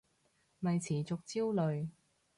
[0.57, 1.89] 咪持續焦慮